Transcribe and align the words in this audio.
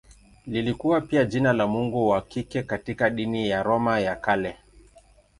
Lilikuwa 0.47 1.01
pia 1.01 1.25
jina 1.25 1.53
la 1.53 1.67
mungu 1.67 2.07
wa 2.09 2.21
kike 2.21 2.63
katika 2.63 3.09
dini 3.09 3.49
ya 3.49 3.63
Roma 3.63 3.99
ya 3.99 4.15
Kale. 4.15 4.57